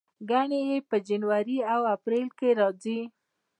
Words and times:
ګڼې 0.29 0.59
یې 0.69 0.77
په 0.89 0.95
جنوري 1.07 1.57
او 1.73 1.81
اپریل 1.95 2.29
کې 2.39 2.49
راځي. 2.59 2.99